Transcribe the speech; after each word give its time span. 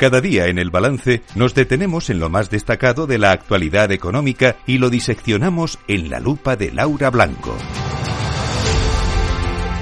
Cada 0.00 0.22
día 0.22 0.46
en 0.46 0.58
el 0.58 0.70
balance 0.70 1.20
nos 1.34 1.54
detenemos 1.54 2.08
en 2.08 2.20
lo 2.20 2.30
más 2.30 2.48
destacado 2.48 3.06
de 3.06 3.18
la 3.18 3.32
actualidad 3.32 3.92
económica 3.92 4.56
y 4.66 4.78
lo 4.78 4.88
diseccionamos 4.88 5.78
en 5.88 6.08
la 6.08 6.20
lupa 6.20 6.56
de 6.56 6.72
Laura 6.72 7.10
Blanco. 7.10 7.54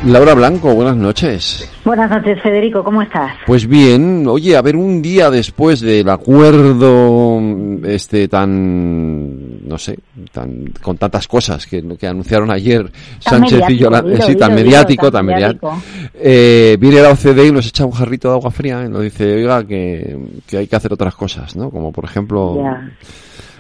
Laura 0.04 0.35
Blanco, 0.35 0.75
buenas 0.75 0.96
noches. 0.96 1.71
Buenas 1.85 2.11
noches, 2.11 2.43
Federico, 2.43 2.82
¿cómo 2.82 3.00
estás? 3.03 3.32
Pues 3.46 3.68
bien, 3.68 4.27
oye, 4.27 4.57
a 4.57 4.62
ver, 4.62 4.75
un 4.75 5.03
día 5.03 5.31
después 5.31 5.81
del 5.81 6.09
acuerdo 6.09 7.41
este 7.85 8.27
tan, 8.27 9.38
no 9.69 9.79
sé, 9.79 9.98
tan 10.32 10.73
con 10.82 10.96
tantas 10.96 11.29
cosas 11.29 11.66
que, 11.66 11.85
anunciaron 12.07 12.50
ayer 12.50 12.91
Sánchez 13.18 13.61
y 13.68 13.79
Yolanda, 13.79 14.21
sí, 14.23 14.35
tan 14.35 14.55
mediático, 14.55 15.11
tan 15.11 15.27
mediático, 15.27 15.81
eh, 16.14 16.77
viene 16.81 17.03
la 17.03 17.11
OCDE 17.11 17.46
y 17.46 17.53
nos 17.53 17.67
echa 17.68 17.85
un 17.85 17.93
jarrito 17.93 18.29
de 18.29 18.35
agua 18.35 18.50
fría 18.50 18.85
y 18.85 18.89
nos 18.89 19.03
dice, 19.03 19.36
oiga, 19.36 19.67
que, 19.67 20.17
hay 20.53 20.67
que 20.67 20.77
hacer 20.77 20.93
otras 20.93 21.14
cosas, 21.14 21.54
¿no? 21.54 21.71
Como 21.71 21.93
por 21.93 22.04
ejemplo, 22.04 22.64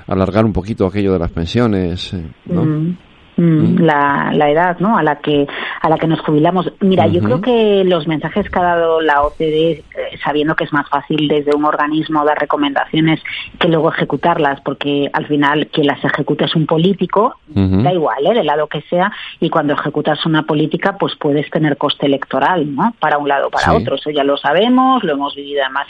alargar 0.06 0.44
un 0.44 0.52
poquito 0.52 0.86
aquello 0.86 1.12
de 1.12 1.18
las 1.18 1.30
pensiones, 1.30 2.14
eh, 2.14 2.26
¿no? 2.46 2.64
Mm. 2.64 2.96
Mm, 3.38 3.78
la, 3.82 4.32
la, 4.34 4.50
edad 4.50 4.80
¿no? 4.80 4.98
a 4.98 5.02
la 5.04 5.20
que 5.20 5.46
a 5.80 5.88
la 5.88 5.98
que 5.98 6.06
nos 6.06 6.20
jubilamos. 6.20 6.72
Mira, 6.80 7.06
yo 7.06 7.22
creo 7.22 7.40
que 7.40 7.82
los 7.84 8.06
mensajes 8.06 8.48
que 8.50 8.58
ha 8.58 8.62
dado 8.62 9.00
la 9.00 9.22
OCDE, 9.22 9.70
eh, 9.70 9.84
sabiendo 10.22 10.54
que 10.54 10.64
es 10.64 10.72
más 10.72 10.88
fácil 10.88 11.28
desde 11.28 11.54
un 11.54 11.64
organismo 11.64 12.24
dar 12.24 12.38
recomendaciones 12.38 13.20
que 13.58 13.68
luego 13.68 13.90
ejecutarlas, 13.90 14.60
porque 14.60 15.10
al 15.12 15.26
final 15.26 15.68
quien 15.68 15.86
las 15.86 16.02
ejecuta 16.04 16.44
es 16.44 16.54
un 16.54 16.66
político, 16.66 17.36
da 17.46 17.92
igual, 17.92 18.26
¿eh? 18.26 18.34
del 18.34 18.46
lado 18.46 18.66
que 18.66 18.82
sea, 18.82 19.10
y 19.40 19.50
cuando 19.50 19.74
ejecutas 19.74 20.24
una 20.26 20.42
política, 20.42 20.96
pues 20.98 21.14
puedes 21.18 21.50
tener 21.50 21.76
coste 21.76 22.06
electoral, 22.06 22.74
¿no? 22.74 22.94
Para 23.00 23.18
un 23.18 23.28
lado 23.28 23.48
o 23.48 23.50
para 23.50 23.74
otro. 23.74 23.96
Eso 23.96 24.10
ya 24.10 24.24
lo 24.24 24.36
sabemos, 24.36 25.02
lo 25.02 25.12
hemos 25.12 25.34
vivido 25.34 25.62
además 25.62 25.88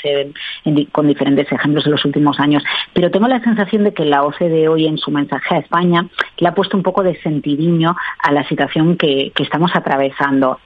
con 0.93 1.09
diferentes 1.09 1.51
ejemplos 1.51 1.85
en 1.87 1.93
los 1.93 2.05
últimos 2.05 2.39
años. 2.41 2.63
Pero 2.93 3.11
tengo 3.11 3.29
la 3.29 3.41
sensación 3.41 3.85
de 3.85 3.93
que 3.93 4.05
la 4.05 4.23
OCDE 4.23 4.69
hoy 4.69 4.87
en 4.87 4.99
su 4.99 5.11
mensaje 5.11 5.57
a 5.57 5.59
España 5.59 6.07
le 6.39 6.49
ha 6.49 6.55
puesto 6.55 6.77
un 6.77 6.83
poco 6.83 7.03
de 7.03 7.21
sentido 7.23 7.49
a 8.23 8.33
la 8.33 8.47
situación 8.49 8.97
que, 8.97 9.33
que 9.35 9.43
estamos 9.43 9.75
atravesando 9.79 10.59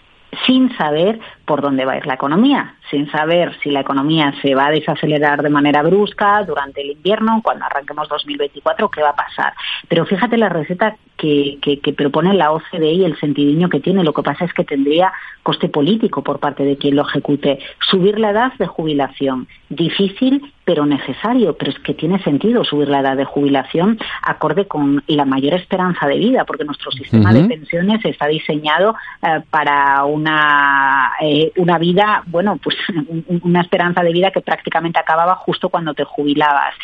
sin 0.46 0.74
saber 0.76 1.20
por 1.44 1.60
dónde 1.60 1.84
va 1.84 1.92
a 1.92 1.98
ir 1.98 2.06
la 2.06 2.14
economía, 2.14 2.74
sin 2.90 3.10
saber 3.10 3.56
si 3.62 3.70
la 3.70 3.80
economía 3.80 4.32
se 4.40 4.54
va 4.54 4.66
a 4.66 4.70
desacelerar 4.70 5.42
de 5.42 5.50
manera 5.50 5.82
brusca 5.82 6.42
durante 6.44 6.80
el 6.80 6.92
invierno, 6.92 7.40
cuando 7.42 7.66
arranquemos 7.66 8.08
2024, 8.08 8.88
qué 8.90 9.02
va 9.02 9.10
a 9.10 9.16
pasar. 9.16 9.52
Pero 9.88 10.06
fíjate 10.06 10.38
la 10.38 10.48
receta 10.48 10.96
que, 11.22 11.78
que, 11.80 11.92
propone 11.92 12.34
la 12.34 12.50
OCDE 12.50 12.92
y 12.92 13.04
el 13.04 13.16
sentidiño 13.18 13.68
que 13.68 13.80
tiene. 13.80 14.02
Lo 14.02 14.12
que 14.12 14.22
pasa 14.22 14.44
es 14.44 14.52
que 14.52 14.64
tendría 14.64 15.12
coste 15.42 15.68
político 15.68 16.22
por 16.22 16.40
parte 16.40 16.64
de 16.64 16.76
quien 16.76 16.96
lo 16.96 17.02
ejecute. 17.02 17.60
Subir 17.90 18.18
la 18.18 18.30
edad 18.30 18.52
de 18.58 18.66
jubilación, 18.66 19.46
difícil 19.68 20.52
pero 20.64 20.86
necesario, 20.86 21.56
pero 21.56 21.72
es 21.72 21.78
que 21.80 21.92
tiene 21.92 22.22
sentido 22.22 22.64
subir 22.64 22.88
la 22.88 23.00
edad 23.00 23.16
de 23.16 23.24
jubilación 23.24 23.98
acorde 24.22 24.66
con 24.66 25.02
la 25.08 25.24
mayor 25.24 25.54
esperanza 25.54 26.06
de 26.06 26.18
vida, 26.18 26.44
porque 26.44 26.64
nuestro 26.64 26.92
sistema 26.92 27.32
de 27.32 27.44
pensiones 27.44 28.04
está 28.04 28.28
diseñado 28.28 28.94
eh, 29.22 29.40
para 29.50 30.04
una 30.04 31.12
eh, 31.20 31.52
una 31.56 31.78
vida, 31.78 32.22
bueno, 32.26 32.58
pues 32.62 32.76
una 33.42 33.60
esperanza 33.60 34.02
de 34.02 34.12
vida 34.12 34.30
que 34.30 34.40
prácticamente 34.40 35.00
acababa 35.00 35.34
justo 35.34 35.68
cuando 35.68 35.94
te 35.94 36.04
jubilabas. 36.04 36.74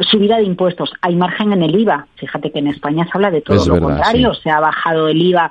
Subida 0.00 0.36
de 0.36 0.44
impuestos, 0.44 0.92
hay 1.00 1.16
margen 1.16 1.52
en 1.52 1.62
el 1.62 1.74
IVA. 1.74 2.06
Fíjate 2.16 2.52
que 2.52 2.60
en 2.60 2.68
España 2.68 3.04
se 3.04 3.10
habla 3.14 3.30
de 3.30 3.40
todo 3.40 3.64
lo 3.66 3.80
contrario, 3.80 4.34
se 4.34 4.50
ha 4.50 4.60
bajado 4.60 5.08
el 5.08 5.20
IVA 5.20 5.50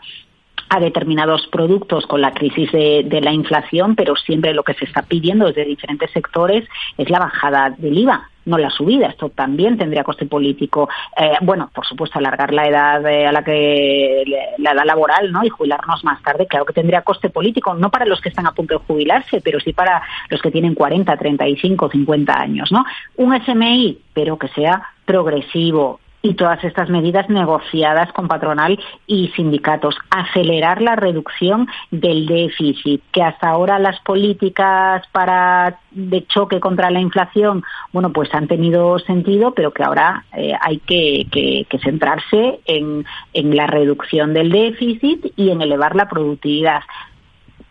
a 0.69 0.79
determinados 0.79 1.47
productos 1.47 2.05
con 2.07 2.21
la 2.21 2.33
crisis 2.33 2.71
de, 2.71 3.03
de, 3.05 3.21
la 3.21 3.31
inflación, 3.31 3.95
pero 3.95 4.15
siempre 4.15 4.53
lo 4.53 4.63
que 4.63 4.73
se 4.73 4.85
está 4.85 5.01
pidiendo 5.01 5.47
desde 5.47 5.65
diferentes 5.65 6.11
sectores 6.11 6.67
es 6.97 7.09
la 7.09 7.19
bajada 7.19 7.69
del 7.77 7.97
IVA 7.97 8.29
no 8.47 8.57
la 8.57 8.69
subida. 8.69 9.07
Esto 9.07 9.29
también 9.29 9.77
tendría 9.77 10.03
coste 10.03 10.25
político. 10.25 10.89
Eh, 11.15 11.33
bueno, 11.41 11.69
por 11.73 11.85
supuesto, 11.85 12.17
alargar 12.17 12.53
la 12.53 12.67
edad 12.67 13.05
eh, 13.05 13.27
a 13.27 13.31
la 13.31 13.43
que 13.43 14.23
la 14.57 14.71
edad 14.71 14.85
laboral, 14.85 15.31
¿no? 15.31 15.43
Y 15.43 15.49
jubilarnos 15.49 16.03
más 16.03 16.21
tarde, 16.23 16.47
claro 16.47 16.65
que 16.65 16.73
tendría 16.73 17.01
coste 17.01 17.29
político, 17.29 17.73
no 17.73 17.91
para 17.91 18.05
los 18.05 18.21
que 18.21 18.29
están 18.29 18.47
a 18.47 18.53
punto 18.53 18.79
de 18.79 18.85
jubilarse, 18.85 19.41
pero 19.41 19.59
sí 19.59 19.73
para 19.73 20.01
los 20.29 20.41
que 20.41 20.51
tienen 20.51 20.73
40, 20.73 21.15
35, 21.15 21.89
50 21.89 22.33
años, 22.33 22.71
¿no? 22.71 22.85
Un 23.17 23.39
SMI, 23.43 23.99
pero 24.13 24.37
que 24.37 24.47
sea 24.49 24.81
progresivo, 25.05 25.99
y 26.21 26.33
todas 26.33 26.63
estas 26.63 26.89
medidas 26.89 27.29
negociadas 27.29 28.11
con 28.11 28.27
patronal 28.27 28.79
y 29.05 29.29
sindicatos. 29.29 29.95
Acelerar 30.09 30.81
la 30.81 30.95
reducción 30.95 31.67
del 31.91 32.25
déficit, 32.25 33.01
que 33.11 33.23
hasta 33.23 33.49
ahora 33.49 33.79
las 33.79 33.99
políticas 34.01 35.03
para 35.11 35.79
de 35.91 36.25
choque 36.27 36.59
contra 36.59 36.91
la 36.91 36.99
inflación, 36.99 37.63
bueno, 37.91 38.11
pues 38.11 38.33
han 38.33 38.47
tenido 38.47 38.99
sentido, 38.99 39.53
pero 39.53 39.71
que 39.71 39.83
ahora 39.83 40.25
eh, 40.35 40.53
hay 40.59 40.79
que, 40.79 41.27
que, 41.31 41.79
centrarse 41.79 42.59
en, 42.65 43.05
en 43.33 43.55
la 43.55 43.67
reducción 43.67 44.33
del 44.33 44.51
déficit 44.51 45.33
y 45.35 45.51
en 45.51 45.61
elevar 45.61 45.95
la 45.95 46.09
productividad. 46.09 46.81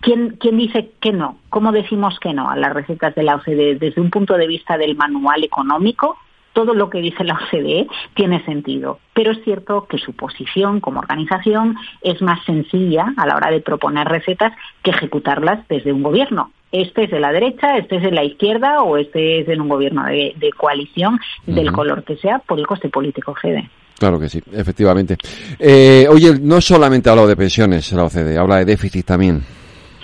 ¿Quién, 0.01 0.37
¿Quién, 0.39 0.56
dice 0.56 0.93
que 1.01 1.12
no? 1.12 1.39
¿Cómo 1.51 1.73
decimos 1.73 2.19
que 2.21 2.33
no 2.33 2.49
a 2.49 2.56
las 2.56 2.73
recetas 2.73 3.15
de 3.15 3.25
la 3.25 3.37
OCDE? 3.37 3.77
Desde 3.77 4.01
un 4.01 4.11
punto 4.11 4.37
de 4.37 4.47
vista 4.47 4.79
del 4.79 4.95
manual 4.95 5.43
económico, 5.43 6.17
todo 6.56 6.72
lo 6.72 6.89
que 6.89 7.03
dice 7.03 7.22
la 7.22 7.34
OCDE 7.34 7.87
tiene 8.15 8.43
sentido, 8.47 8.99
pero 9.12 9.33
es 9.33 9.44
cierto 9.44 9.87
que 9.87 9.99
su 9.99 10.15
posición 10.15 10.81
como 10.81 11.00
organización 11.00 11.77
es 12.00 12.22
más 12.22 12.43
sencilla 12.47 13.12
a 13.19 13.27
la 13.27 13.37
hora 13.37 13.50
de 13.50 13.61
proponer 13.61 14.09
recetas 14.09 14.55
que 14.83 14.91
ejecutarlas 14.91 15.69
desde 15.69 15.93
un 15.93 16.03
gobierno. 16.03 16.53
Este 16.72 17.05
es 17.05 17.11
de 17.11 17.21
la 17.21 17.31
derecha, 17.31 17.77
este 17.77 17.97
es 17.97 18.03
de 18.05 18.11
la 18.11 18.25
izquierda 18.25 18.83
o 18.83 18.97
este 18.97 19.41
es 19.41 19.47
de 19.47 19.61
un 19.61 19.69
gobierno 19.69 20.06
de, 20.06 20.50
coalición 20.56 21.21
del 21.44 21.71
color 21.72 22.05
que 22.05 22.17
sea 22.17 22.39
por 22.39 22.59
el 22.59 22.67
coste 22.67 22.88
político 22.88 23.33
OCDE. 23.33 23.69
Claro 23.99 24.19
que 24.19 24.31
sí, 24.31 24.41
efectivamente. 24.50 25.19
Eh, 25.59 26.06
oye, 26.09 26.41
no 26.41 26.62
solamente 26.62 27.11
habla 27.11 27.27
de 27.27 27.37
pensiones 27.37 27.93
la 27.93 28.05
OCDE, 28.05 28.38
habla 28.38 28.56
de 28.56 28.65
déficit 28.65 29.05
también. 29.05 29.43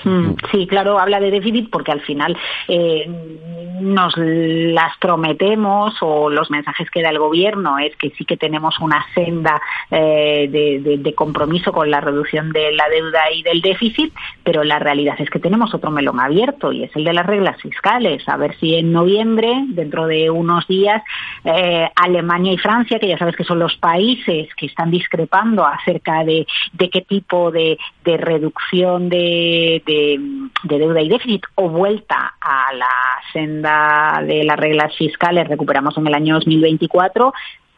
Mm, 0.04 0.34
sí, 0.50 0.66
claro, 0.66 0.98
habla 0.98 1.20
de 1.20 1.30
déficit 1.30 1.70
porque 1.70 1.92
al 1.92 2.00
final 2.00 2.36
eh, 2.68 3.06
nos 3.82 4.14
las 4.16 4.96
prometemos 4.98 5.94
o 6.00 6.30
los 6.30 6.50
mensajes 6.50 6.90
que 6.90 7.02
da 7.02 7.10
el 7.10 7.18
gobierno 7.18 7.78
es 7.78 7.94
que 7.96 8.10
sí 8.10 8.24
que 8.24 8.36
tenemos 8.36 8.78
una 8.80 9.04
senda 9.14 9.60
eh, 9.90 10.48
de, 10.50 11.14
compromiso 11.14 11.72
con 11.72 11.90
la 11.90 12.00
reducción 12.00 12.52
de 12.52 12.72
la 12.72 12.88
deuda 12.88 13.30
y 13.32 13.42
del 13.42 13.60
déficit, 13.60 14.12
pero 14.42 14.64
la 14.64 14.78
realidad 14.78 15.16
es 15.18 15.28
que 15.28 15.38
tenemos 15.38 15.74
otro 15.74 15.90
melón 15.90 16.20
abierto 16.20 16.72
y 16.72 16.84
es 16.84 16.96
el 16.96 17.04
de 17.04 17.12
las 17.12 17.26
reglas 17.26 17.60
fiscales. 17.60 18.26
A 18.28 18.36
ver 18.36 18.56
si 18.58 18.76
en 18.76 18.92
noviembre, 18.92 19.52
dentro 19.68 20.06
de 20.06 20.30
unos 20.30 20.66
días, 20.66 21.02
eh, 21.44 21.88
Alemania 21.94 22.52
y 22.52 22.58
Francia, 22.58 22.98
que 22.98 23.08
ya 23.08 23.18
sabes 23.18 23.36
que 23.36 23.44
son 23.44 23.58
los 23.58 23.76
países 23.76 24.48
que 24.56 24.66
están 24.66 24.90
discrepando 24.90 25.66
acerca 25.66 26.24
de, 26.24 26.46
qué 26.78 27.02
tipo 27.02 27.50
de, 27.50 27.78
reducción 28.04 29.08
de 29.08 29.82
de, 29.92 30.78
deuda 30.78 31.00
y 31.00 31.08
déficit 31.08 31.42
o 31.54 31.68
vuelta 31.68 32.34
a 32.40 32.72
la 32.74 32.88
senda 33.32 34.22
de 34.26 34.44
las 34.44 34.58
reglas 34.58 34.94
fiscales 34.96 35.48
recuperamos 35.48 35.96
en 35.98 36.06
el 36.06 36.14
año 36.14 36.34
2024 36.34 37.32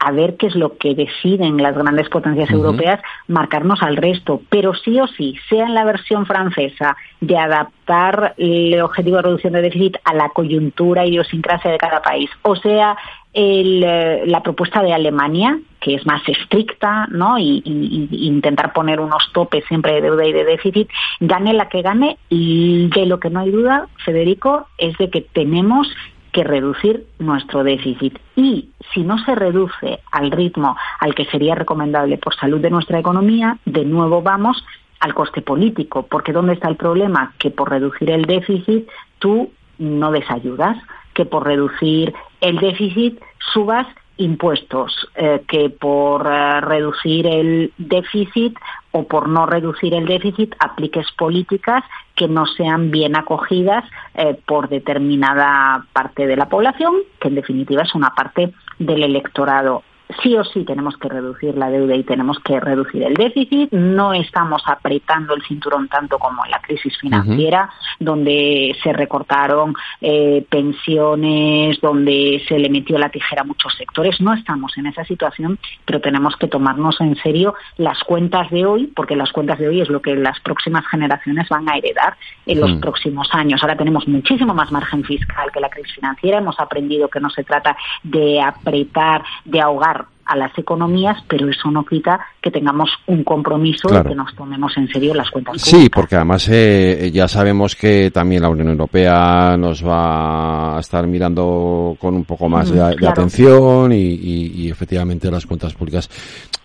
a 0.05 0.11
ver 0.11 0.37
qué 0.37 0.45
es 0.45 0.55
lo 0.55 0.77
que 0.77 0.93
deciden 0.93 1.57
las 1.57 1.75
grandes 1.75 2.09
potencias 2.09 2.51
europeas, 2.51 3.01
marcarnos 3.27 3.81
al 3.81 3.97
resto. 3.97 4.39
Pero 4.49 4.75
sí 4.75 4.99
o 4.99 5.07
sí, 5.07 5.35
sea 5.49 5.65
en 5.65 5.73
la 5.73 5.83
versión 5.83 6.27
francesa 6.27 6.95
de 7.21 7.35
adaptar 7.35 8.35
el 8.37 8.79
objetivo 8.81 9.15
de 9.17 9.23
reducción 9.23 9.53
de 9.53 9.63
déficit 9.63 9.97
a 10.03 10.13
la 10.13 10.29
coyuntura 10.29 11.05
y 11.05 11.09
idiosincrasia 11.09 11.71
de 11.71 11.79
cada 11.79 12.03
país, 12.03 12.29
o 12.43 12.55
sea 12.55 12.95
eh, 13.33 14.21
la 14.27 14.43
propuesta 14.43 14.83
de 14.83 14.93
Alemania, 14.93 15.59
que 15.81 15.95
es 15.95 16.05
más 16.05 16.21
estricta, 16.27 17.07
¿no? 17.09 17.37
Y, 17.39 17.63
intentar 18.11 18.73
poner 18.73 18.99
unos 18.99 19.29
topes 19.33 19.65
siempre 19.67 19.93
de 19.95 20.01
deuda 20.01 20.25
y 20.25 20.33
de 20.33 20.45
déficit, 20.45 20.87
gane 21.19 21.51
la 21.53 21.67
que 21.67 21.81
gane, 21.81 22.17
y 22.29 22.89
de 22.95 23.07
lo 23.07 23.19
que 23.19 23.29
no 23.29 23.39
hay 23.39 23.49
duda, 23.49 23.87
Federico, 24.05 24.67
es 24.77 24.97
de 24.99 25.09
que 25.09 25.21
tenemos 25.21 25.87
que 26.35 26.43
reducir 26.43 27.05
nuestro 27.17 27.63
déficit. 27.63 28.19
Y 28.35 28.71
si 28.93 29.03
no 29.03 29.17
se 29.19 29.35
reduce 29.35 30.01
al 30.11 30.31
ritmo 30.31 30.75
al 30.99 31.15
que 31.15 31.23
sería 31.27 31.55
recomendable 31.55 32.17
por 32.17 32.35
salud 32.35 32.59
de 32.59 32.69
nuestra 32.69 32.99
economía, 32.99 33.57
de 33.63 33.85
nuevo 33.85 34.21
vamos 34.21 34.61
al 34.99 35.13
coste 35.13 35.41
político, 35.41 36.07
porque 36.07 36.33
¿dónde 36.33 36.55
está 36.55 36.67
el 36.67 36.75
problema? 36.75 37.33
Que 37.39 37.51
por 37.51 37.69
reducir 37.69 38.11
el 38.11 38.25
déficit 38.25 38.85
tú 39.19 39.49
no 39.79 40.11
desayudas, 40.11 40.77
que 41.13 41.23
por 41.23 41.45
reducir 41.45 42.13
el 42.41 42.57
déficit 42.57 43.17
subas 43.53 43.87
impuestos, 44.17 45.07
eh, 45.15 45.41
que 45.47 45.69
por 45.69 46.27
eh, 46.27 46.59
reducir 46.59 47.27
el 47.27 47.71
déficit 47.77 48.57
o 48.95 49.03
por 49.03 49.27
no 49.27 49.45
reducir 49.45 49.93
el 49.93 50.05
déficit 50.05 50.55
apliques 50.57 51.05
políticas 51.17 51.83
que 52.15 52.29
no 52.29 52.45
sean 52.45 52.91
bien 52.91 53.17
acogidas 53.17 53.83
eh, 54.13 54.39
por 54.45 54.69
determinada 54.69 55.85
parte 55.91 56.25
de 56.25 56.37
la 56.37 56.47
población, 56.47 56.93
que 57.19 57.27
en 57.27 57.35
definitiva 57.35 57.81
es 57.83 57.93
una 57.93 58.11
parte 58.11 58.53
del 58.79 59.03
electorado. 59.03 59.83
Sí 60.21 60.35
o 60.35 60.43
sí 60.43 60.63
tenemos 60.63 60.97
que 60.97 61.09
reducir 61.09 61.55
la 61.55 61.69
deuda 61.69 61.95
y 61.95 62.03
tenemos 62.03 62.39
que 62.39 62.59
reducir 62.59 63.03
el 63.03 63.13
déficit. 63.13 63.71
No 63.71 64.13
estamos 64.13 64.63
apretando 64.65 65.33
el 65.33 65.43
cinturón 65.43 65.87
tanto 65.87 66.19
como 66.19 66.45
en 66.45 66.51
la 66.51 66.61
crisis 66.61 66.97
financiera, 66.99 67.69
donde 67.99 68.75
se 68.83 68.93
recortaron 68.93 69.73
eh, 70.01 70.45
pensiones, 70.49 71.79
donde 71.81 72.43
se 72.47 72.59
le 72.59 72.69
metió 72.69 72.97
la 72.97 73.09
tijera 73.09 73.41
a 73.41 73.45
muchos 73.45 73.73
sectores. 73.75 74.19
No 74.21 74.33
estamos 74.33 74.77
en 74.77 74.87
esa 74.87 75.03
situación, 75.05 75.59
pero 75.85 76.01
tenemos 76.01 76.35
que 76.37 76.47
tomarnos 76.47 76.99
en 77.01 77.15
serio 77.17 77.55
las 77.77 78.03
cuentas 78.03 78.49
de 78.51 78.65
hoy, 78.65 78.87
porque 78.95 79.15
las 79.15 79.31
cuentas 79.31 79.59
de 79.59 79.67
hoy 79.67 79.81
es 79.81 79.89
lo 79.89 80.01
que 80.01 80.15
las 80.15 80.39
próximas 80.39 80.85
generaciones 80.87 81.47
van 81.49 81.69
a 81.69 81.77
heredar 81.77 82.15
en 82.45 82.59
los 82.59 82.73
mm. 82.73 82.79
próximos 82.79 83.27
años. 83.31 83.61
Ahora 83.61 83.77
tenemos 83.77 84.07
muchísimo 84.07 84.53
más 84.53 84.71
margen 84.71 85.03
fiscal 85.03 85.51
que 85.51 85.59
la 85.59 85.69
crisis 85.69 85.95
financiera. 85.95 86.37
Hemos 86.37 86.59
aprendido 86.59 87.07
que 87.09 87.19
no 87.19 87.29
se 87.29 87.43
trata 87.43 87.75
de 88.03 88.41
apretar, 88.41 89.23
de 89.43 89.61
ahogar 89.61 90.04
a 90.25 90.35
las 90.35 90.57
economías, 90.57 91.17
pero 91.27 91.49
eso 91.49 91.69
no 91.69 91.85
quita 91.85 92.19
que 92.41 92.49
tengamos 92.49 92.89
un 93.07 93.23
compromiso 93.23 93.87
de 93.89 94.03
que 94.03 94.15
nos 94.15 94.35
tomemos 94.35 94.75
en 94.77 94.87
serio 94.87 95.13
las 95.13 95.29
cuentas 95.29 95.61
públicas. 95.61 95.81
Sí, 95.81 95.89
porque 95.89 96.15
además 96.15 96.47
eh, 96.51 97.11
ya 97.13 97.27
sabemos 97.27 97.75
que 97.75 98.09
también 98.11 98.41
la 98.41 98.49
Unión 98.49 98.69
Europea 98.69 99.55
nos 99.57 99.85
va 99.85 100.77
a 100.77 100.79
estar 100.79 101.05
mirando 101.05 101.95
con 101.99 102.15
un 102.15 102.25
poco 102.25 102.49
más 102.49 102.71
de, 102.71 102.79
mm, 102.79 103.05
atención 103.05 103.91
y, 103.93 104.69
efectivamente 104.69 105.29
las 105.29 105.45
cuentas 105.45 105.73
públicas. 105.73 106.09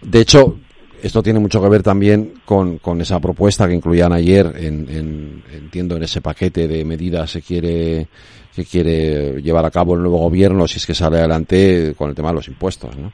De 0.01 0.21
hecho, 0.21 0.57
esto 1.03 1.23
tiene 1.23 1.39
mucho 1.39 1.61
que 1.63 1.69
ver 1.69 1.83
también 1.83 2.35
con, 2.45 2.79
con 2.79 3.01
esa 3.01 3.21
propuesta 3.21 3.69
que 3.69 3.75
incluían 3.75 4.13
ayer, 4.13 4.55
en, 4.57 5.43
entiendo, 5.53 5.97
en 5.97 6.03
ese 6.03 6.23
paquete 6.23 6.67
de 6.67 6.85
medidas 6.85 7.33
que 7.35 7.43
quiere 7.43 8.09
que 8.55 8.65
quiere 8.65 9.41
llevar 9.41 9.65
a 9.65 9.71
cabo 9.71 9.95
el 9.95 10.01
nuevo 10.01 10.19
gobierno 10.19 10.67
si 10.67 10.79
es 10.79 10.87
que 10.87 10.95
sale 10.95 11.19
adelante 11.19 11.95
con 11.97 12.11
el 12.11 12.17
tema 12.17 12.31
de 12.31 12.35
los 12.35 12.49
impuestos, 12.49 12.97
¿no? 12.97 13.13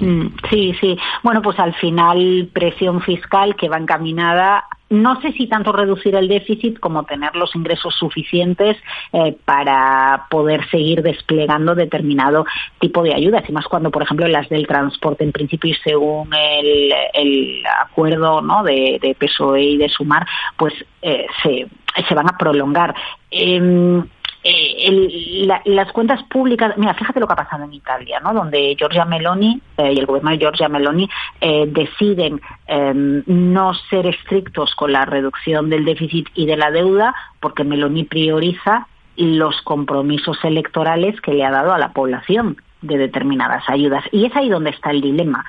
Mm, 0.00 0.26
sí, 0.50 0.74
sí. 0.80 0.98
Bueno, 1.22 1.42
pues 1.42 1.58
al 1.58 1.74
final 1.74 2.48
presión 2.52 3.00
fiscal 3.02 3.56
que 3.56 3.68
va 3.68 3.78
encaminada 3.78 4.64
no 4.92 5.18
sé 5.22 5.32
si 5.32 5.46
tanto 5.46 5.72
reducir 5.72 6.14
el 6.16 6.28
déficit 6.28 6.78
como 6.78 7.04
tener 7.04 7.34
los 7.34 7.56
ingresos 7.56 7.94
suficientes 7.94 8.76
eh, 9.14 9.34
para 9.46 10.26
poder 10.28 10.68
seguir 10.68 11.02
desplegando 11.02 11.74
determinado 11.74 12.44
tipo 12.78 13.02
de 13.02 13.14
ayudas. 13.14 13.48
Y 13.48 13.52
más 13.52 13.64
cuando, 13.68 13.90
por 13.90 14.02
ejemplo, 14.02 14.28
las 14.28 14.50
del 14.50 14.66
transporte, 14.66 15.24
en 15.24 15.32
principio, 15.32 15.70
y 15.70 15.74
según 15.82 16.28
el, 16.34 17.64
acuerdo 17.80 18.42
¿no? 18.42 18.62
de, 18.62 19.16
PSOE 19.18 19.62
y 19.62 19.76
de 19.78 19.88
Sumar, 19.88 20.26
pues 20.58 20.74
eh, 21.00 21.26
se, 21.42 21.68
se 22.06 22.14
van 22.14 22.28
a 22.28 22.36
prolongar. 22.36 22.94
Em, 23.30 24.04
eh, 24.44 25.46
las 25.64 25.92
cuentas 25.92 26.22
públicas, 26.24 26.76
mira, 26.76 26.94
fíjate 26.94 27.20
lo 27.20 27.26
que 27.26 27.34
ha 27.34 27.36
pasado 27.36 27.64
en 27.64 27.74
Italia, 27.74 28.20
¿no? 28.20 28.34
Donde 28.34 28.74
Giorgia 28.76 29.04
Meloni 29.04 29.60
eh, 29.76 29.92
y 29.92 29.98
el 29.98 30.06
gobierno 30.06 30.30
de 30.30 30.38
Giorgia 30.38 30.68
Meloni 30.68 31.08
eh, 31.40 31.66
deciden 31.68 32.40
em, 32.66 33.22
no 33.26 33.72
ser 33.90 34.06
estrictos 34.06 34.74
con 34.74 34.92
la 34.92 35.04
reducción 35.04 35.70
del 35.70 35.84
déficit 35.84 36.28
y 36.34 36.46
de 36.46 36.56
la 36.56 36.70
deuda 36.70 37.14
porque 37.40 37.64
Meloni 37.64 38.04
prioriza 38.04 38.88
los 39.16 39.60
compromisos 39.62 40.38
electorales 40.42 41.20
que 41.20 41.34
le 41.34 41.44
ha 41.44 41.50
dado 41.50 41.72
a 41.72 41.78
la 41.78 41.92
población 41.92 42.56
de 42.82 42.98
determinadas 42.98 43.64
ayudas. 43.68 44.04
Y 44.12 44.26
es 44.26 44.36
ahí 44.36 44.48
donde 44.48 44.70
está 44.70 44.90
el 44.90 45.00
dilema. 45.00 45.44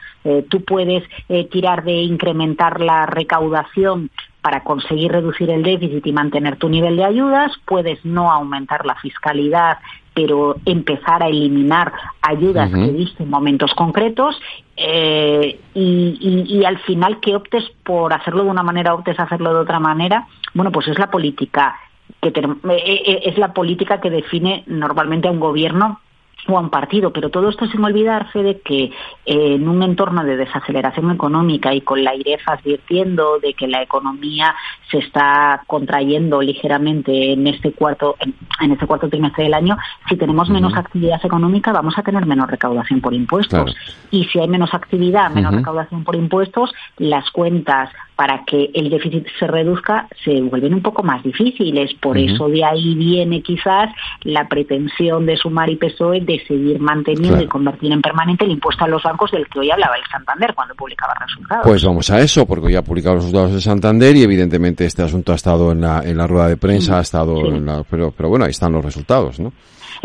tú 0.50 0.64
puedes 0.64 1.04
tirar 1.52 1.84
de 1.84 1.94
incrementar 1.94 2.80
la 2.80 3.06
recaudación 3.06 4.10
para 4.44 4.64
conseguir 4.64 5.12
reducir 5.12 5.50
el 5.50 5.64
déficit 5.64 6.06
y 6.06 6.12
mantener 6.12 6.58
tu 6.58 6.68
nivel 6.68 6.98
de 6.98 7.06
ayudas, 7.06 7.54
puedes 7.66 8.04
no 8.04 8.30
aumentar 8.30 8.86
la 8.86 8.96
fiscalidad, 8.96 9.78
pero 10.14 10.58
empezar 10.66 11.24
a 11.24 11.28
eliminar 11.28 11.94
ayudas 12.22 12.70
que 12.70 12.92
diste 12.92 13.24
en 13.24 13.30
momentos 13.30 13.74
concretos 13.74 14.40
eh, 14.76 15.60
y, 15.74 16.64
al 16.66 16.78
final 16.80 17.20
que 17.22 17.36
optes 17.36 17.64
por 17.84 18.14
hacerlo 18.14 18.44
de 18.44 18.50
una 18.50 18.64
manera, 18.64 18.94
optes 18.94 19.18
hacerlo 19.18 19.54
de 19.54 19.62
otra 19.62 19.80
manera, 19.80 20.28
bueno, 20.54 20.72
pues 20.72 20.90
es 20.90 21.00
la 21.00 21.10
política 21.10 21.76
que 22.22 22.30
eh, 22.30 22.54
eh, 22.70 23.22
es 23.24 23.38
la 23.38 23.54
política 23.54 24.02
que 24.02 24.10
define 24.10 24.64
normalmente 24.68 25.30
a 25.30 25.32
un 25.32 25.40
gobierno 25.40 26.00
o 26.48 26.58
a 26.58 26.62
un 26.62 26.70
partido, 26.70 27.14
pero 27.14 27.30
todo 27.30 27.50
esto 27.50 27.68
sin 27.68 27.84
olvidarse 27.84 28.44
de 28.44 28.60
que 28.60 28.84
eh, 28.84 28.92
en 29.26 29.68
un 29.68 29.82
entorno 29.82 30.24
de 30.24 30.36
desaceleración 30.36 31.12
económica 31.12 31.74
y 31.74 31.82
con 31.82 32.04
la 32.04 32.16
IREF 32.16 32.42
advirtiendo 32.48 33.40
de 33.40 33.54
que 33.54 33.68
la 33.68 33.82
economía 33.82 34.54
se 34.92 34.98
está 34.98 35.64
contrayendo 35.68 36.42
ligeramente 36.42 37.32
en 37.32 37.48
este 37.48 37.72
cuarto 37.72 38.16
en, 38.20 38.72
este 38.72 38.86
cuarto 38.86 39.10
trimestre 39.10 39.46
del 39.46 39.54
año, 39.54 39.78
si 40.10 40.16
tenemos 40.16 40.50
menos 40.50 40.74
actividad 40.76 41.24
económica 41.26 41.72
vamos 41.72 41.98
a 41.98 42.04
tener 42.04 42.26
menos 42.26 42.50
recaudación 42.50 43.02
por 43.02 43.14
impuestos. 43.14 43.76
Y 44.12 44.26
si 44.26 44.40
hay 44.40 44.48
menos 44.48 44.74
actividad, 44.74 45.32
menos 45.32 45.54
recaudación 45.54 46.04
por 46.04 46.16
impuestos, 46.16 46.74
las 46.98 47.30
cuentas 47.32 47.90
para 48.16 48.44
que 48.46 48.70
el 48.74 48.90
déficit 48.90 49.26
se 49.40 49.48
reduzca 49.48 50.08
se 50.24 50.42
vuelven 50.42 50.74
un 50.74 50.82
poco 50.82 51.04
más 51.04 51.24
difíciles. 51.24 51.94
Por 51.96 52.18
eso 52.18 52.48
de 52.48 52.64
ahí 52.64 52.96
viene 52.96 53.42
quizás 53.42 53.90
la 54.22 54.48
pretensión 54.48 55.26
de 55.26 55.38
Sumar 55.38 55.70
y 55.70 55.78
PSOE 55.78 56.22
de 56.26 56.44
seguir 56.48 56.80
manteniendo 56.80 57.42
y 57.42 57.48
convertir 57.48 57.92
en 57.92 58.02
permanente 58.02 58.46
el 58.46 58.52
impuesto 58.52 58.86
a 58.86 58.88
los 58.88 59.04
bancos 59.04 59.32
del 59.32 59.48
que 59.48 59.60
hoy 59.60 59.72
hablaba 59.72 59.96
el 59.96 60.04
Santander 60.12 60.54
cuando 60.54 60.76
publicaba 60.76 61.14
resultados. 61.20 61.64
Pues 61.66 61.84
vamos 61.84 62.10
a 62.10 62.20
eso, 62.20 62.46
porque 62.46 62.68
hoy 62.68 62.76
ha 62.76 62.82
publicado 62.82 63.16
los 63.16 63.26
resultados 63.26 63.54
de 63.54 63.62
Santander 63.62 64.16
y 64.16 64.24
evidentemente 64.24 64.86
este 64.86 65.04
asunto 65.04 65.32
ha 65.32 65.36
estado 65.36 65.72
en 65.72 65.82
la, 65.82 66.02
en 66.04 66.18
la 66.18 66.28
rueda 66.28 66.48
de 66.48 66.58
prensa, 66.58 66.98
ha 66.98 67.02
estado 67.02 67.48
en 67.48 67.66
la, 67.66 67.84
pero, 67.84 68.12
pero 68.12 68.30
bueno, 68.30 68.46
ahí 68.46 68.52
están 68.52 68.72
los 68.72 68.84
resultados, 68.84 69.40
¿no? 69.40 69.52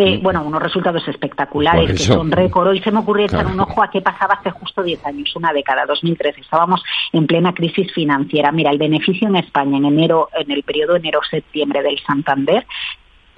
Eh, 0.00 0.20
bueno, 0.22 0.44
unos 0.44 0.62
resultados 0.62 1.02
espectaculares 1.08 1.90
que 1.90 1.98
son 1.98 2.30
récord. 2.30 2.68
Hoy 2.68 2.80
se 2.80 2.92
me 2.92 3.00
ocurrió 3.00 3.26
echar 3.26 3.46
un 3.46 3.58
ojo 3.58 3.82
a 3.82 3.90
qué 3.90 4.00
pasaba 4.00 4.34
hace 4.34 4.50
justo 4.52 4.80
10 4.80 5.04
años, 5.04 5.34
una 5.34 5.52
década, 5.52 5.86
2013. 5.86 6.40
Estábamos 6.40 6.84
en 7.12 7.26
plena 7.26 7.52
crisis 7.52 7.92
financiera. 7.92 8.52
Mira, 8.52 8.70
el 8.70 8.78
beneficio 8.78 9.26
en 9.26 9.34
España 9.34 9.76
en 9.76 9.86
enero, 9.86 10.28
en 10.38 10.52
el 10.52 10.62
periodo 10.62 10.94
enero-septiembre 10.94 11.82
del 11.82 11.98
Santander, 12.06 12.64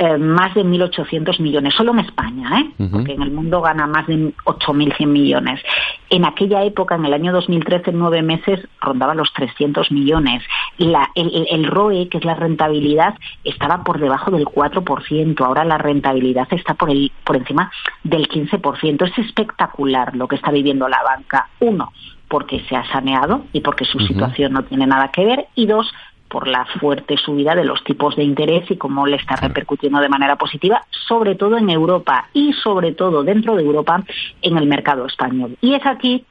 eh, 0.02 0.17
más 0.17 0.55
de 0.55 0.64
1.800 0.64 1.41
millones, 1.41 1.75
solo 1.75 1.93
en 1.93 1.99
España, 1.99 2.58
¿eh? 2.58 2.87
porque 2.91 3.12
en 3.12 3.20
el 3.20 3.32
mundo 3.32 3.61
gana 3.61 3.87
más 3.87 4.06
de 4.06 4.32
8.100 4.44 5.06
millones. 5.06 5.61
En 6.08 6.25
aquella 6.25 6.64
época, 6.64 6.94
en 6.94 7.05
el 7.05 7.12
año 7.12 7.35
2013, 7.35 7.91
en 7.91 7.99
nueve 7.99 8.23
meses, 8.23 8.67
rondaba 8.81 9.14
los 9.14 9.31
300 9.35 9.93
millones. 9.93 10.43
La, 10.79 11.11
el, 11.14 11.47
el, 11.50 11.67
ROE, 11.67 12.08
que 12.08 12.17
es 12.17 12.25
la 12.25 12.35
rentabilidad, 12.35 13.14
estaba 13.44 13.85
por 13.85 14.00
debajo 14.00 14.31
del 14.31 14.47
4%. 14.47 15.44
Ahora 15.44 15.67
la 15.67 15.76
rentabilidad 15.76 16.49
está 16.50 16.73
por, 16.73 16.88
el, 16.88 17.12
por 17.23 17.37
encima 17.37 17.70
del 18.02 18.26
15%. 18.26 19.06
Es 19.06 19.19
espectacular 19.19 20.17
lo 20.17 20.29
que 20.29 20.37
está 20.37 20.50
viviendo 20.50 20.88
la 20.88 21.02
banca. 21.02 21.50
Uno, 21.61 21.93
porque 22.26 22.64
se 22.70 22.76
ha 22.76 22.91
saneado 22.91 23.44
y 23.52 23.61
porque 23.61 23.85
su 23.85 23.99
situación 23.99 24.55
no 24.55 24.62
tiene 24.62 24.87
nada 24.87 25.08
que 25.08 25.26
ver. 25.26 25.49
Y 25.56 25.67
dos, 25.67 25.93
por 26.31 26.47
la 26.47 26.65
fuerte 26.79 27.17
subida 27.17 27.55
de 27.55 27.65
los 27.65 27.82
tipos 27.85 28.16
de 28.16 28.23
interés 28.23 28.71
y 28.71 28.76
cómo 28.76 29.07
le 29.07 29.16
está 29.16 29.37
repercutiendo 29.37 30.00
de 30.00 30.09
manera 30.09 30.37
positiva, 30.37 30.87
sobre 31.09 31.35
todo 31.35 31.59
en 31.59 31.69
Europa 31.69 32.28
y 32.33 32.52
sobre 32.52 32.93
todo 32.93 33.25
dentro 33.25 33.57
de 33.57 33.64
Europa 33.64 34.02
en 34.40 34.57
el 34.57 34.66
mercado 34.66 35.07
español. 35.07 35.57
Y 35.61 35.75
es 35.75 35.85
aquí 35.85 36.25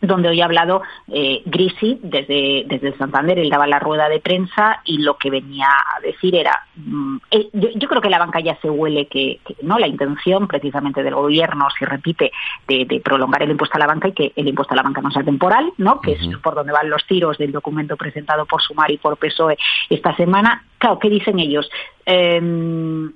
donde 0.00 0.28
hoy 0.28 0.40
ha 0.40 0.44
hablado 0.44 0.82
eh, 1.08 1.42
Grisi 1.46 1.98
desde, 2.02 2.64
desde 2.66 2.88
el 2.88 2.98
Santander, 2.98 3.38
él 3.38 3.50
daba 3.50 3.66
la 3.66 3.78
rueda 3.78 4.08
de 4.08 4.20
prensa 4.20 4.80
y 4.84 4.98
lo 4.98 5.16
que 5.16 5.30
venía 5.30 5.68
a 5.68 6.00
decir 6.00 6.34
era, 6.34 6.66
mm, 6.76 7.16
eh, 7.30 7.48
yo, 7.52 7.88
creo 7.88 8.00
que 8.00 8.10
la 8.10 8.18
banca 8.18 8.40
ya 8.40 8.56
se 8.60 8.68
huele 8.68 9.06
que, 9.06 9.40
no 9.62 9.78
la 9.78 9.86
intención 9.86 10.46
precisamente 10.46 11.02
del 11.02 11.14
gobierno, 11.14 11.68
si 11.78 11.84
repite, 11.84 12.32
de, 12.68 13.00
prolongar 13.04 13.42
el 13.42 13.50
impuesto 13.50 13.76
a 13.76 13.80
la 13.80 13.86
banca 13.86 14.08
y 14.08 14.12
que 14.12 14.32
el 14.36 14.48
impuesto 14.48 14.74
a 14.74 14.76
la 14.76 14.82
banca 14.82 15.00
no 15.00 15.10
sea 15.10 15.22
temporal, 15.22 15.72
¿no? 15.78 16.00
que 16.00 16.12
es 16.12 16.36
por 16.42 16.54
donde 16.54 16.72
van 16.72 16.90
los 16.90 17.06
tiros 17.06 17.38
del 17.38 17.52
documento 17.52 17.96
presentado 17.96 18.46
por 18.46 18.62
Sumar 18.62 18.90
y 18.90 18.98
por 18.98 19.16
PSOE 19.16 19.56
esta 19.88 20.14
semana. 20.16 20.64
Claro, 20.78 20.98
¿qué 20.98 21.08
dicen 21.08 21.38
ellos? 21.38 21.68
Em, 22.04 23.12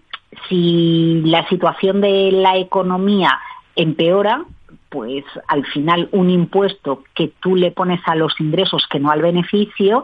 si 0.48 1.22
la 1.24 1.48
situación 1.48 2.00
de 2.00 2.30
la 2.32 2.56
economía 2.56 3.40
empeora, 3.76 4.44
pues 4.90 5.24
al 5.48 5.64
final 5.66 6.08
un 6.12 6.30
impuesto 6.30 7.04
que 7.14 7.32
tú 7.40 7.56
le 7.56 7.70
pones 7.70 8.00
a 8.06 8.16
los 8.16 8.38
ingresos 8.40 8.86
que 8.90 8.98
no 8.98 9.10
al 9.10 9.22
beneficio, 9.22 10.02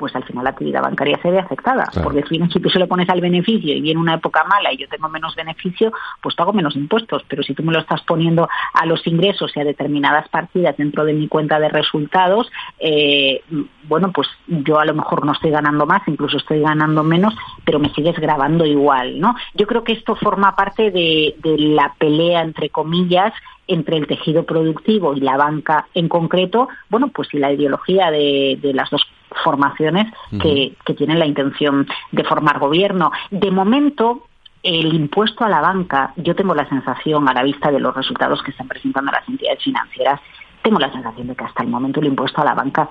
pues 0.00 0.16
al 0.16 0.24
final 0.24 0.44
la 0.44 0.50
actividad 0.50 0.82
bancaria 0.82 1.20
se 1.20 1.30
ve 1.30 1.38
afectada. 1.38 1.84
Porque 2.02 2.24
si, 2.26 2.38
si 2.50 2.58
tú 2.58 2.70
se 2.70 2.78
lo 2.78 2.88
pones 2.88 3.08
al 3.10 3.20
beneficio 3.20 3.76
y 3.76 3.82
viene 3.82 4.00
una 4.00 4.14
época 4.14 4.44
mala 4.44 4.72
y 4.72 4.78
yo 4.78 4.88
tengo 4.88 5.10
menos 5.10 5.36
beneficio, 5.36 5.92
pues 6.22 6.34
pago 6.34 6.54
menos 6.54 6.74
impuestos. 6.74 7.22
Pero 7.28 7.42
si 7.42 7.54
tú 7.54 7.62
me 7.62 7.72
lo 7.72 7.80
estás 7.80 8.00
poniendo 8.02 8.48
a 8.72 8.86
los 8.86 9.06
ingresos 9.06 9.52
y 9.54 9.60
a 9.60 9.64
determinadas 9.64 10.26
partidas 10.30 10.76
dentro 10.78 11.04
de 11.04 11.12
mi 11.12 11.28
cuenta 11.28 11.60
de 11.60 11.68
resultados, 11.68 12.50
eh, 12.78 13.42
bueno, 13.84 14.10
pues 14.10 14.26
yo 14.46 14.80
a 14.80 14.86
lo 14.86 14.94
mejor 14.94 15.26
no 15.26 15.32
estoy 15.32 15.50
ganando 15.50 15.84
más, 15.84 16.00
incluso 16.06 16.38
estoy 16.38 16.60
ganando 16.60 17.02
menos, 17.04 17.34
pero 17.64 17.78
me 17.78 17.90
sigues 17.90 18.18
grabando 18.18 18.64
igual, 18.64 19.20
¿no? 19.20 19.34
Yo 19.54 19.66
creo 19.66 19.84
que 19.84 19.92
esto 19.92 20.16
forma 20.16 20.56
parte 20.56 20.90
de, 20.90 21.34
de 21.38 21.58
la 21.58 21.94
pelea, 21.98 22.40
entre 22.40 22.70
comillas, 22.70 23.34
entre 23.70 23.96
el 23.96 24.06
tejido 24.06 24.44
productivo 24.44 25.14
y 25.14 25.20
la 25.20 25.36
banca 25.36 25.86
en 25.94 26.08
concreto, 26.08 26.68
bueno, 26.88 27.08
pues 27.08 27.32
y 27.32 27.38
la 27.38 27.52
ideología 27.52 28.10
de, 28.10 28.58
las 28.74 28.90
dos 28.90 29.02
formaciones 29.44 30.12
que, 30.42 30.74
tienen 30.96 31.18
la 31.18 31.26
intención 31.26 31.86
de 32.12 32.24
formar 32.24 32.58
gobierno. 32.58 33.12
De 33.30 33.50
momento, 33.50 34.26
el 34.62 34.92
impuesto 34.92 35.44
a 35.44 35.48
la 35.48 35.60
banca, 35.60 36.12
yo 36.16 36.34
tengo 36.34 36.54
la 36.54 36.68
sensación, 36.68 37.28
a 37.28 37.32
la 37.32 37.42
vista 37.42 37.70
de 37.70 37.80
los 37.80 37.94
resultados 37.94 38.42
que 38.42 38.50
están 38.50 38.68
presentando 38.68 39.12
las 39.12 39.26
entidades 39.28 39.62
financieras, 39.62 40.20
tengo 40.62 40.78
la 40.78 40.92
sensación 40.92 41.28
de 41.28 41.34
que 41.34 41.44
hasta 41.44 41.62
el 41.62 41.70
momento 41.70 42.00
el 42.00 42.06
impuesto 42.06 42.42
a 42.42 42.44
la 42.44 42.54
banca 42.54 42.90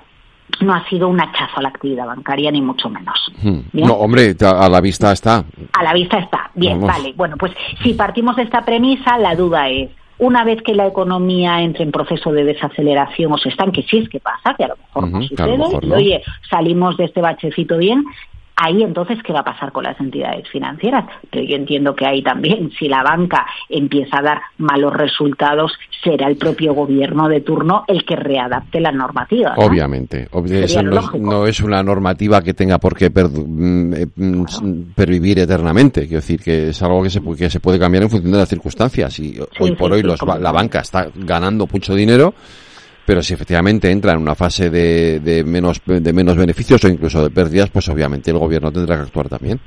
no 0.61 0.73
ha 0.73 0.87
sido 0.89 1.07
un 1.07 1.21
hachazo 1.21 1.57
a 1.57 1.61
la 1.61 1.69
actividad 1.69 2.07
bancaria, 2.07 2.51
ni 2.51 2.61
mucho 2.61 2.89
menos. 2.89 3.31
No, 3.71 3.93
hombre, 3.93 4.35
a 4.41 4.69
la 4.69 4.81
vista 4.81 5.11
está. 5.11 5.45
A 5.73 5.83
la 5.83 5.93
vista 5.93 6.17
está. 6.17 6.49
Bien, 6.55 6.81
vale. 6.81 7.13
Bueno, 7.15 7.37
pues 7.37 7.53
si 7.83 7.93
partimos 7.93 8.35
de 8.35 8.43
esta 8.43 8.65
premisa, 8.65 9.17
la 9.17 9.35
duda 9.35 9.69
es, 9.69 9.89
una 10.19 10.43
vez 10.43 10.61
que 10.61 10.75
la 10.75 10.85
economía 10.85 11.61
entre 11.61 11.83
en 11.83 11.91
proceso 11.91 12.31
de 12.31 12.43
desaceleración 12.43 13.31
o 13.31 13.37
se 13.37 13.49
estanque, 13.49 13.83
si 13.83 13.99
es 13.99 14.09
que 14.09 14.19
pasa, 14.19 14.53
que 14.55 14.65
a 14.65 14.67
lo 14.67 14.77
mejor 14.77 15.09
no 15.09 15.21
sucede, 15.23 15.57
y 15.81 15.91
oye, 15.91 16.23
salimos 16.49 16.97
de 16.97 17.05
este 17.05 17.21
bachecito 17.21 17.77
bien, 17.77 18.03
ahí 18.59 18.83
entonces, 18.83 19.17
¿qué 19.23 19.33
va 19.33 19.39
a 19.39 19.45
pasar 19.45 19.71
con 19.71 19.83
las 19.83 19.99
entidades 19.99 20.47
financieras? 20.49 21.05
Pero 21.31 21.43
yo 21.45 21.55
entiendo 21.55 21.95
que 21.95 22.05
ahí 22.05 22.21
también, 22.21 22.71
si 22.77 22.87
la 22.87 23.03
banca 23.03 23.45
empieza 23.69 24.19
a 24.19 24.21
dar 24.21 24.41
malos 24.57 24.93
resultados, 24.93 25.71
será 26.03 26.27
el 26.27 26.37
propio 26.37 26.73
gobierno 26.73 27.27
de 27.27 27.41
turno 27.41 27.85
el 27.87 28.05
que 28.05 28.15
readapte 28.15 28.79
la 28.79 28.91
normativa. 28.91 29.53
Obviamente. 29.57 30.27
no, 31.19 31.45
es, 31.47 31.61
una 31.61 31.81
normativa 31.81 32.41
que 32.41 32.53
tenga 32.53 32.77
por 32.77 32.95
qué 32.95 33.09
mm, 33.09 33.93
eh, 33.93 34.07
mm, 34.15 34.81
pervivir 34.95 35.39
eternamente. 35.39 36.01
Quiero 36.01 36.21
decir 36.21 36.41
que 36.41 36.69
es 36.69 36.81
algo 36.81 37.01
que 37.03 37.09
se, 37.09 37.21
que 37.21 37.49
se 37.49 37.59
puede 37.59 37.79
cambiar 37.79 38.03
en 38.03 38.09
función 38.09 38.31
de 38.31 38.39
las 38.39 38.49
circunstancias. 38.49 39.19
Y 39.19 39.39
hoy 39.59 39.75
por 39.75 39.91
hoy 39.93 40.03
los, 40.03 40.21
la 40.21 40.51
banca 40.51 40.79
está 40.79 41.07
ganando 41.15 41.67
mucho 41.71 41.95
dinero 41.95 42.33
pero 43.09 43.23
si 43.23 43.33
efectivamente 43.33 43.89
entra 43.89 44.11
en 44.11 44.19
una 44.19 44.35
fase 44.35 44.69
de, 44.69 45.19
de, 45.19 45.43
menos, 45.43 45.81
de 45.83 46.13
menos 46.13 46.37
beneficios 46.37 46.83
o 46.83 46.87
incluso 46.87 47.23
de 47.23 47.31
pérdidas, 47.31 47.71
pues 47.71 47.89
obviamente 47.89 48.29
el 48.29 48.37
gobierno 48.37 48.71
tendrá 48.71 48.97
que 48.97 49.01
actuar 49.01 49.27
también. 49.27 49.59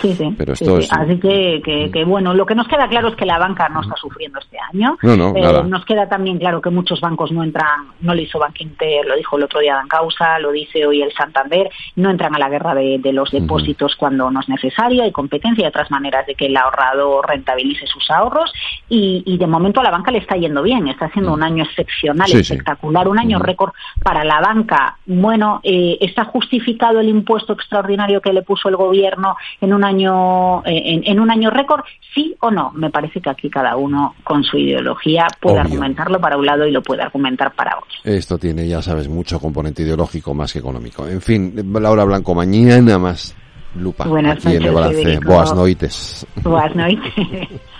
Sí, 0.00 0.14
sí. 0.14 0.34
Pero 0.36 0.52
esto 0.52 0.78
Así 0.90 1.18
que, 1.18 1.90
que, 1.92 2.04
bueno, 2.04 2.34
lo 2.34 2.46
que 2.46 2.54
nos 2.54 2.68
queda 2.68 2.88
claro 2.88 3.08
es 3.08 3.16
que 3.16 3.26
la 3.26 3.38
banca 3.38 3.68
no 3.68 3.82
está 3.82 3.94
sufriendo 3.96 4.38
este 4.38 4.58
año. 4.72 4.96
No, 5.02 5.16
no, 5.16 5.36
eh, 5.36 5.64
Nos 5.64 5.84
queda 5.84 6.08
también 6.08 6.38
claro 6.38 6.60
que 6.60 6.70
muchos 6.70 7.00
bancos 7.00 7.32
no 7.32 7.42
entran, 7.42 7.88
no 8.00 8.14
lo 8.14 8.20
hizo 8.20 8.38
Bankinter, 8.38 9.06
lo 9.06 9.16
dijo 9.16 9.36
el 9.36 9.44
otro 9.44 9.60
día 9.60 9.74
Dan 9.74 9.88
Causa, 9.88 10.38
lo 10.38 10.52
dice 10.52 10.86
hoy 10.86 11.02
el 11.02 11.12
Santander, 11.12 11.70
no 11.96 12.10
entran 12.10 12.34
a 12.34 12.38
la 12.38 12.48
guerra 12.48 12.74
de, 12.74 13.00
los 13.12 13.30
depósitos 13.30 13.94
cuando 13.96 14.30
no 14.30 14.40
es 14.40 14.48
necesario, 14.48 15.02
hay 15.02 15.12
competencia, 15.12 15.64
y 15.64 15.68
otras 15.68 15.90
maneras 15.90 16.26
de 16.26 16.34
que 16.34 16.46
el 16.46 16.56
ahorrador 16.56 17.28
rentabilice 17.28 17.86
sus 17.86 18.10
ahorros 18.10 18.50
y, 18.88 19.36
de 19.36 19.46
momento 19.46 19.80
a 19.80 19.84
la 19.84 19.90
banca 19.90 20.10
le 20.10 20.18
está 20.18 20.36
yendo 20.36 20.62
bien, 20.62 20.88
está 20.88 21.06
haciendo 21.06 21.32
un 21.32 21.42
año 21.42 21.64
excepcional, 21.64 22.30
espectacular, 22.30 23.08
un 23.08 23.18
año 23.18 23.38
récord 23.38 23.72
para 24.02 24.24
la 24.24 24.40
banca. 24.40 24.96
Bueno, 25.06 25.60
eh, 25.62 25.98
está 26.00 26.24
justificado 26.24 27.00
el 27.00 27.08
impuesto 27.08 27.52
extraordinario 27.52 28.20
que 28.20 28.32
le 28.32 28.42
puso 28.42 28.68
el 28.68 28.76
gobierno 28.76 29.36
en 29.60 29.72
un 29.72 29.81
año 29.84 30.64
eh, 30.64 31.00
en, 31.04 31.20
un 31.20 31.30
año 31.30 31.50
récord, 31.50 31.82
sí 32.14 32.34
o 32.40 32.50
no. 32.50 32.72
Me 32.72 32.90
parece 32.90 33.20
que 33.20 33.30
aquí 33.30 33.50
cada 33.50 33.76
uno 33.76 34.14
con 34.24 34.42
su 34.44 34.58
ideología 34.58 35.26
puede 35.40 35.60
argumentarlo 35.60 36.20
para 36.20 36.36
un 36.36 36.46
lado 36.46 36.66
y 36.66 36.70
lo 36.70 36.82
puede 36.82 37.02
argumentar 37.02 37.52
para 37.54 37.76
otro. 37.76 37.90
Esto 38.04 38.38
tiene, 38.38 38.66
ya 38.66 38.82
sabes, 38.82 39.08
mucho 39.08 39.40
componente 39.40 39.82
ideológico 39.82 40.34
más 40.34 40.52
que 40.52 40.58
económico. 40.58 41.06
En 41.06 41.20
fin, 41.20 41.54
Laura 41.80 42.04
Blanco, 42.04 42.34
mañana 42.34 42.98
más 42.98 43.34
lupa 43.74 44.06
Buenas 44.06 44.44
en 44.44 44.74
balance. 44.74 45.18
Boas 45.24 45.54
noites. 45.54 46.26
Boas 46.42 46.74
noites. 46.74 47.12